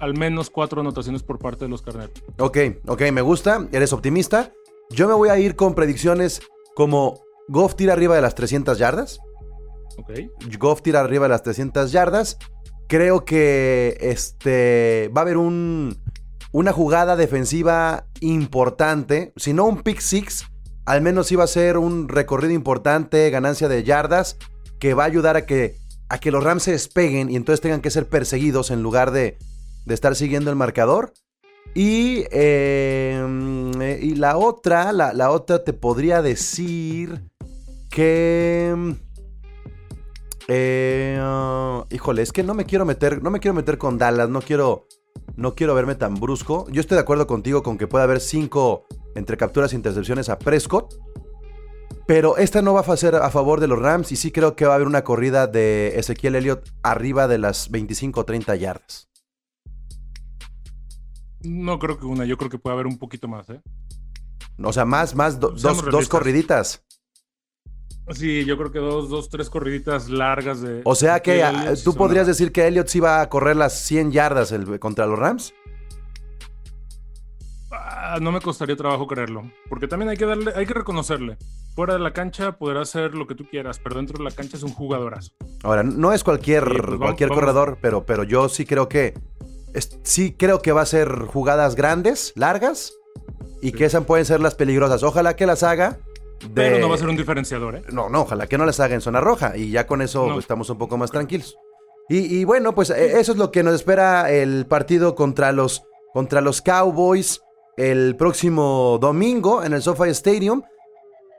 [0.00, 2.12] al menos cuatro anotaciones por parte de los carneros.
[2.38, 4.52] Ok, ok, me gusta, eres optimista.
[4.90, 6.42] Yo me voy a ir con predicciones
[6.74, 9.20] como Goff tira arriba de las 300 yardas.
[9.98, 10.12] Ok.
[10.58, 12.38] Goff tira arriba de las 300 yardas.
[12.88, 15.96] Creo que este va a haber un,
[16.52, 19.32] una jugada defensiva importante.
[19.36, 20.46] Si no un pick six,
[20.86, 24.36] al menos iba a ser un recorrido importante, ganancia de yardas,
[24.78, 25.76] que va a ayudar a que,
[26.08, 29.38] a que los Rams se despeguen y entonces tengan que ser perseguidos en lugar de,
[29.86, 31.12] de estar siguiendo el marcador.
[31.74, 37.24] Y, eh, y la otra, la, otra te podría decir
[37.90, 38.96] que...
[40.48, 41.18] Eh,
[41.90, 44.86] híjole, es que no me quiero meter, no me quiero meter con Dallas, no quiero,
[45.36, 46.66] no quiero verme tan brusco.
[46.70, 50.38] Yo estoy de acuerdo contigo con que puede haber cinco entre capturas e intercepciones a
[50.38, 50.94] Prescott.
[52.06, 54.66] Pero esta no va a ser a favor de los Rams y sí creo que
[54.66, 59.08] va a haber una corrida de Ezequiel Elliott arriba de las 25 o 30 yardas.
[61.40, 63.62] No creo que una, yo creo que puede haber un poquito más, ¿eh?
[64.62, 66.83] O sea, más, más, dos, dos corriditas.
[68.10, 70.82] Sí, yo creo que dos, dos, tres corriditas largas de.
[70.84, 71.42] O sea que
[71.82, 75.54] tú podrías decir que Elliot sí va a correr las 100 yardas contra los Rams.
[77.70, 79.50] Ah, no me costaría trabajo creerlo.
[79.68, 81.38] Porque también hay que darle, hay que reconocerle.
[81.74, 84.56] Fuera de la cancha podrá hacer lo que tú quieras, pero dentro de la cancha
[84.56, 85.32] es un jugadorazo.
[85.62, 89.14] Ahora, no es cualquier, pues cualquier corredor, pero, pero yo sí creo que
[90.02, 92.92] sí creo que va a ser jugadas grandes, largas,
[93.60, 95.02] y que esas pueden ser las peligrosas.
[95.02, 95.98] Ojalá que las haga.
[96.54, 97.82] Pero no va a ser un diferenciador, ¿eh?
[97.92, 100.68] No, no, ojalá que no las haga en zona roja y ya con eso estamos
[100.70, 101.56] un poco más tranquilos.
[102.08, 106.42] Y, bueno, pues eh, eso es lo que nos espera el partido contra los, contra
[106.42, 107.40] los Cowboys
[107.76, 110.62] el próximo domingo en el SoFi Stadium.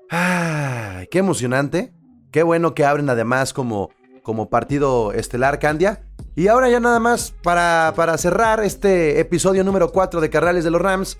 [0.09, 1.93] ¡Ay, qué emocionante!
[2.31, 3.91] Qué bueno que abren además como,
[4.23, 6.03] como partido estelar Candia.
[6.35, 10.71] Y ahora ya nada más para, para cerrar este episodio número 4 de Carrales de
[10.71, 11.15] los Rams,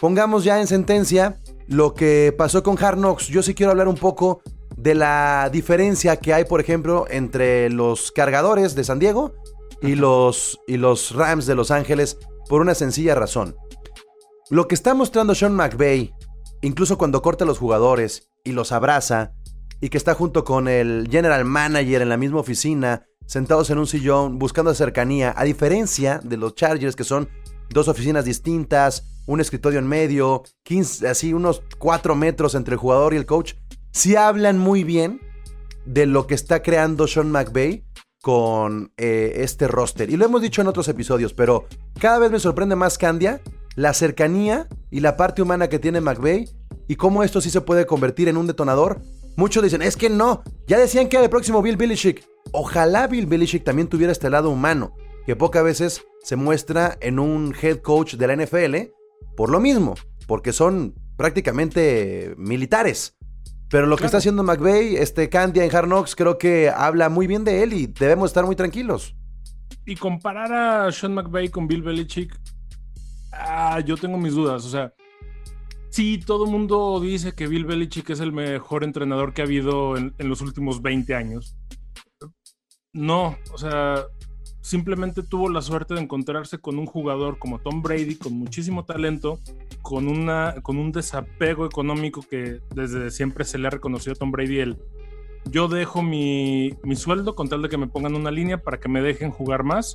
[0.00, 1.40] pongamos ya en sentencia
[1.72, 3.28] lo que pasó con Hard Knocks.
[3.28, 4.42] Yo sí quiero hablar un poco
[4.76, 9.34] de la diferencia que hay, por ejemplo, entre los cargadores de San Diego
[9.80, 13.56] y los, y los Rams de Los Ángeles por una sencilla razón.
[14.50, 16.14] Lo que está mostrando Sean McVay,
[16.60, 19.32] incluso cuando corta a los jugadores y los abraza,
[19.80, 23.86] y que está junto con el general manager en la misma oficina, sentados en un
[23.86, 27.28] sillón, buscando cercanía, a diferencia de los Chargers, que son
[27.70, 33.14] dos oficinas distintas, un escritorio en medio, 15, así unos 4 metros entre el jugador
[33.14, 33.54] y el coach,
[33.90, 35.20] sí hablan muy bien
[35.84, 37.84] de lo que está creando Sean McVay
[38.22, 40.10] con eh, este roster.
[40.10, 41.66] Y lo hemos dicho en otros episodios, pero
[41.98, 43.40] cada vez me sorprende más Candia
[43.74, 46.48] la cercanía y la parte humana que tiene McVay
[46.88, 49.00] y cómo esto sí se puede convertir en un detonador.
[49.36, 52.24] Muchos dicen, es que no, ya decían que era el próximo Bill Belichick.
[52.52, 54.94] Ojalá Bill Belichick también tuviera este lado humano,
[55.26, 58.92] que pocas veces se muestra en un head coach de la NFL,
[59.36, 59.94] por lo mismo,
[60.26, 63.16] porque son prácticamente militares.
[63.68, 67.26] Pero lo que está haciendo McVeigh, este Candia en Hard Knocks, creo que habla muy
[67.26, 69.16] bien de él y debemos estar muy tranquilos.
[69.86, 72.38] Y comparar a Sean McVeigh con Bill Belichick,
[73.32, 74.66] ah, yo tengo mis dudas.
[74.66, 74.92] O sea,
[75.88, 79.96] sí, todo el mundo dice que Bill Belichick es el mejor entrenador que ha habido
[79.96, 81.56] en los últimos 20 años
[82.92, 84.04] no, o sea,
[84.62, 89.38] simplemente tuvo la suerte de encontrarse con un jugador como Tom Brady, con muchísimo talento,
[89.82, 94.30] con, una, con un desapego económico que desde siempre se le ha reconocido a Tom
[94.30, 94.78] Brady el
[95.50, 99.02] yo dejo mi, sueldo con tal de que me pongan una línea para que me
[99.02, 99.94] dejen jugar más.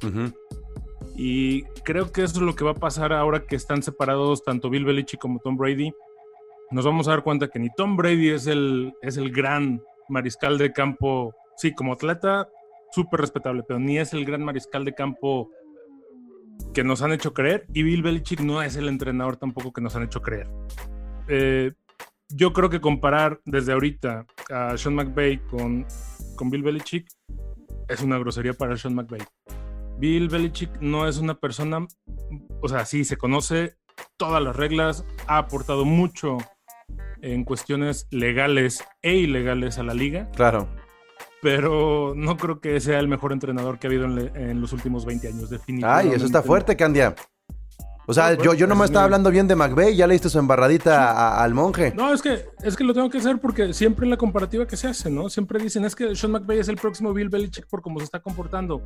[1.15, 4.69] Y creo que eso es lo que va a pasar ahora que están separados tanto
[4.69, 5.91] Bill Belichick como Tom Brady.
[6.69, 10.57] Nos vamos a dar cuenta que ni Tom Brady es el, es el gran mariscal
[10.57, 11.33] de campo.
[11.55, 12.49] Sí, como atleta
[12.91, 15.49] súper respetable, pero ni es el gran mariscal de campo
[16.73, 19.95] que nos han hecho creer y Bill Belichick no es el entrenador tampoco que nos
[19.95, 20.47] han hecho creer.
[21.27, 21.73] Eh,
[22.29, 25.85] yo creo que comparar desde ahorita a Sean McVay con,
[26.35, 27.07] con Bill Belichick
[27.87, 29.21] es una grosería para Sean McVay.
[29.97, 31.87] Bill Belichick no es una persona,
[32.61, 33.75] o sea, sí, se conoce
[34.17, 36.37] todas las reglas, ha aportado mucho
[37.21, 40.29] en cuestiones legales e ilegales a la liga.
[40.35, 40.67] Claro
[41.41, 45.27] pero no creo que sea el mejor entrenador que ha habido en, los últimos 20
[45.27, 46.09] años, definitivamente.
[46.09, 47.15] Ay, eso está fuerte, Candia.
[48.09, 51.43] O sea, yo, yo no me estaba hablando bien de McVeigh, ya leíste su embarradita
[51.43, 51.93] al monje.
[51.93, 54.77] No, es que, es que lo tengo que hacer porque siempre en la comparativa que
[54.77, 55.29] se hace, ¿no?
[55.29, 58.21] Siempre dicen, es que Sean McVeigh es el próximo Bill Belichick por cómo se está
[58.21, 58.81] comportando.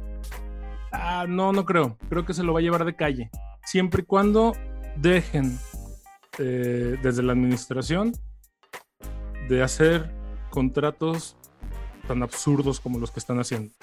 [0.91, 1.97] Ah, no, no creo.
[2.09, 3.29] Creo que se lo va a llevar de calle.
[3.63, 4.53] Siempre y cuando
[4.97, 5.59] dejen
[6.39, 8.13] eh, desde la administración
[9.47, 10.11] de hacer
[10.49, 11.37] contratos
[12.07, 13.73] tan absurdos como los que están haciendo.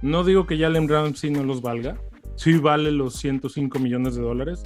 [0.00, 1.96] No digo que Jalen Ramsey no los valga,
[2.36, 4.62] sí vale los 105 millones de dólares,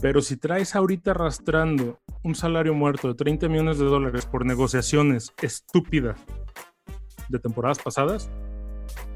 [0.00, 5.32] pero si traes ahorita arrastrando un salario muerto de 30 millones de dólares por negociaciones
[5.40, 6.18] estúpidas
[7.28, 8.28] de temporadas pasadas,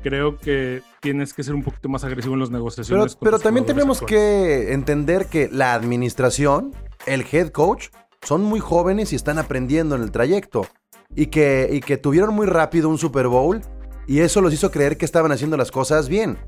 [0.03, 3.17] creo que tienes que ser un poquito más agresivo en las negociaciones.
[3.17, 6.75] Pero, también tenemos que entender que la administración,
[7.07, 7.89] el head coach,
[8.23, 10.67] son muy jóvenes y están aprendiendo en el trayecto.
[11.15, 13.61] Y que, y que tuvieron muy rápido un Super Bowl
[14.07, 16.39] y eso los hizo creer que estaban haciendo las cosas bien.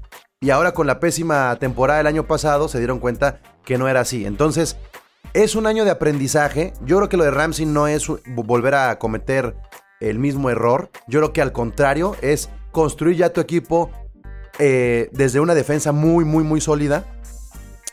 [0.40, 4.00] Y ahora con la pésima temporada del año pasado se dieron cuenta que no era
[4.00, 4.26] así.
[4.26, 4.76] Entonces,
[5.34, 6.72] es un año de aprendizaje.
[6.84, 9.54] Yo creo que lo de Ramsey no es volver a cometer
[10.00, 10.90] el mismo error.
[11.06, 13.92] Yo creo que al contrario es construir ya tu equipo
[14.58, 17.04] eh, desde una defensa muy, muy, muy sólida.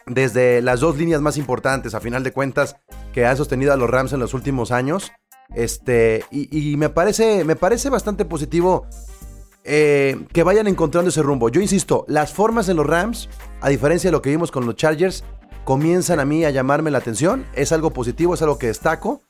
[0.07, 2.78] Desde las dos líneas más importantes, a final de cuentas,
[3.13, 5.11] que han sostenido a los Rams en los últimos años.
[5.54, 8.86] Este, y, me, parece, me parece bastante positivo
[9.64, 11.50] eh, que vayan encontrando ese rumbo.
[11.50, 13.30] Yo insisto, las formas en los Rams,
[13.62, 15.24] a diferencia de lo que vimos con los Chargers,
[15.66, 17.45] comienzan a mí a llamarme la atención.
[17.54, 19.22] Es algo positivo, es algo que destaco.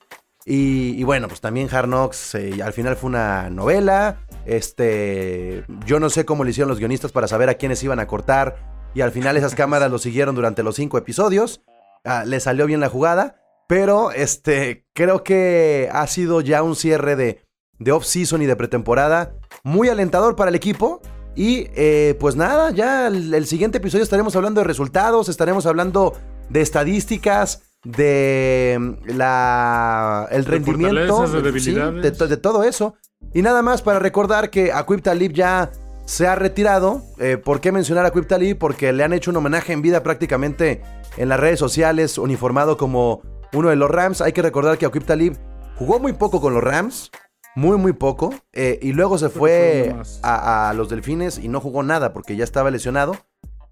[0.46, 4.26] Y, bueno, pues también Hard Knocks eh, al final fue una novela.
[4.46, 8.08] Este, yo no sé cómo le hicieron los guionistas para saber a quiénes iban a
[8.08, 8.56] cortar.
[8.96, 11.62] Y al final esas cámaras lo siguieron durante los cinco episodios.
[12.04, 13.36] Ah, le salió bien la jugada.
[13.70, 17.44] Pero este, creo que ha sido ya un cierre de,
[17.78, 21.04] de off-season y de pretemporada muy alentador para el equipo.
[21.36, 26.16] Y eh, pues nada, ya el, siguiente episodio estaremos hablando de resultados, estaremos hablando
[26.50, 32.96] de estadísticas, de mm, la el rendimiento, de, de, todo eso.
[33.36, 35.70] Y nada más para recordar que Aquip Talib ya
[36.06, 37.04] se ha retirado.
[37.20, 38.58] Eh, ¿Por qué mencionar a Aquip Talib?
[38.58, 40.82] Porque le han hecho un homenaje en vida prácticamente
[41.18, 43.22] en las redes sociales, uniformado como
[43.54, 44.22] uno de los Rams.
[44.22, 45.38] Hay que recordar que Aquip Talib
[45.76, 47.12] jugó muy poco con los Rams
[47.56, 48.34] muy, muy poco.
[48.54, 52.72] Eh, y luego se fue a, los Delfines y no jugó nada porque ya estaba
[52.72, 53.16] lesionado.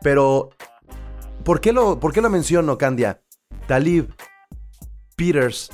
[0.02, 0.50] Pero,
[1.44, 3.22] ¿por qué lo, por qué lo menciono, Candia?
[3.68, 4.14] Talib,
[5.16, 5.72] Peters,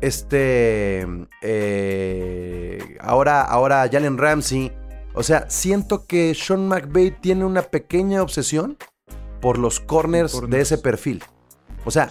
[0.00, 1.06] este.
[1.42, 4.72] Eh, ahora, ahora Jalen Ramsey.
[5.14, 8.76] O sea, siento que Sean McVay tiene una pequeña obsesión
[9.40, 11.22] por los corners, de ese perfil.
[11.86, 12.10] O sea,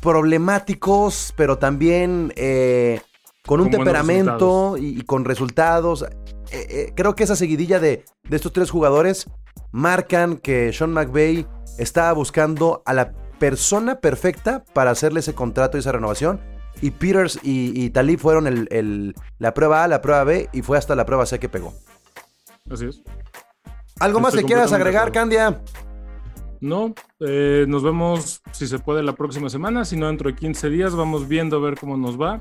[0.00, 3.00] problemáticos, pero también eh,
[3.46, 6.02] con un temperamento y, con resultados.
[6.02, 9.26] Eh, eh, creo que esa seguidilla de, estos tres jugadores
[9.70, 11.46] marcan que Sean McVay
[11.78, 16.40] estaba buscando a la persona perfecta para hacerle ese contrato y esa renovación.
[16.80, 20.94] Y Peters y, Talib fueron el, la prueba A, la prueba B y fue hasta
[20.94, 21.74] la prueba C que pegó.
[22.70, 23.02] Así es.
[24.00, 25.60] ¿Algo más que quieras agregar, Candia?
[26.62, 30.70] No, eh, nos vemos si se puede la próxima semana, si no dentro de 15
[30.70, 32.40] días vamos viendo a ver cómo nos va.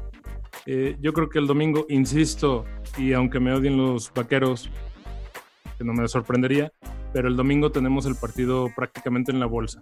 [0.68, 2.64] Eh, yo creo que el domingo, insisto,
[3.00, 4.70] y aunque me odien los vaqueros,
[5.76, 6.72] que no me sorprendería,
[7.12, 9.82] pero el domingo tenemos el partido prácticamente en la bolsa.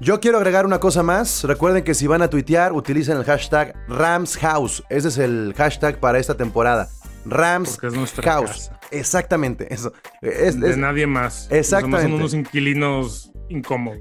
[0.00, 1.44] Yo quiero agregar una cosa más.
[1.44, 4.82] Recuerden que si van a tuitear, utilicen el hashtag RamsHouse.
[4.90, 6.88] Ese es el hashtag para esta temporada.
[7.24, 7.78] Rams
[8.22, 8.70] House.
[8.90, 9.92] Exactamente, eso.
[10.20, 11.48] Es, de nadie más.
[11.50, 12.02] Exactamente.
[12.02, 14.00] Son unos inquilinos incómodos.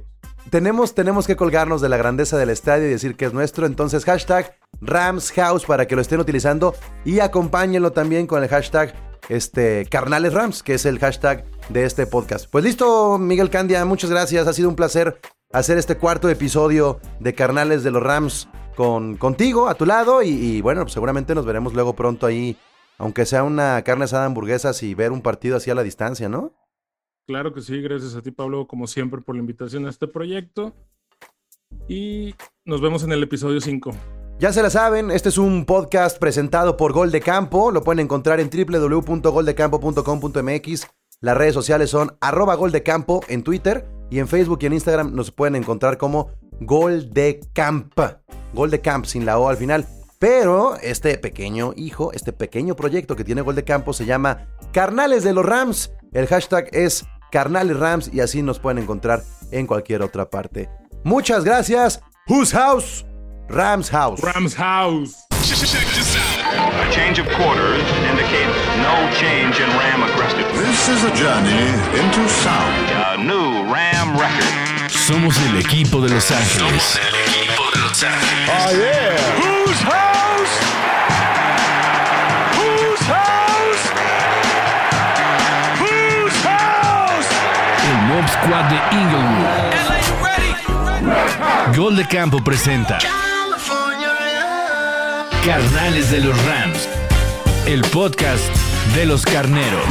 [0.49, 3.65] Tenemos, tenemos que colgarnos de la grandeza del estadio y decir que es nuestro.
[3.67, 6.74] Entonces, hashtag Rams House para que lo estén utilizando
[7.05, 8.93] y acompáñenlo también con el hashtag
[9.30, 12.49] este, Carnales Rams, que es el hashtag de este podcast.
[12.49, 14.47] Pues listo, Miguel Candia, muchas gracias.
[14.47, 15.20] Ha sido un placer
[15.51, 20.22] hacer este cuarto episodio de Carnales de los Rams con, contigo, a tu lado.
[20.24, 22.57] Y, bueno, pues seguramente nos veremos luego pronto ahí,
[23.00, 26.54] aunque sea una carne asada hamburguesas y ver un partido así a la distancia, ¿no?
[27.26, 30.74] Claro que sí, gracias a ti, Pablo, como siempre, por la invitación a este proyecto.
[31.88, 32.36] Y
[32.66, 33.91] nos vemos en el episodio 5.
[34.39, 37.72] Ya se la saben, este es un podcast presentado por Gol de Campo.
[37.72, 40.88] Lo pueden encontrar en www.goldecampo.com.mx.
[41.22, 44.74] Las redes sociales son arroba Gol de Campo en Twitter y en Facebook y en
[44.74, 46.32] Instagram nos pueden encontrar como
[46.62, 47.93] Gol de Camp.
[48.54, 49.86] Gol de Camp sin la O al final.
[50.20, 55.24] Pero este pequeño hijo, este pequeño proyecto que tiene gol de campo se llama Carnales
[55.24, 55.93] de los Rams.
[56.11, 60.70] El hashtag es Carnales Rams y así nos pueden encontrar en cualquier otra parte.
[61.05, 62.01] Muchas gracias.
[62.28, 63.05] Whose house?
[63.47, 64.20] Rams house.
[64.22, 65.15] Rams house.
[65.32, 68.53] A change of quarters indicates
[68.84, 70.67] no change in Ram aggressiveness.
[70.67, 72.91] This is a journey into sound.
[72.91, 74.91] A new Ram record.
[74.91, 76.59] Somos el equipo de Los Ángeles.
[76.59, 78.49] Somos el equipo de Los Ángeles.
[78.49, 79.65] Oh yeah.
[79.65, 80.09] Whose house?
[91.76, 92.97] Gol de campo presenta
[95.45, 96.89] Carnales de los Rams,
[97.68, 98.43] el podcast
[98.95, 99.86] de los carneros.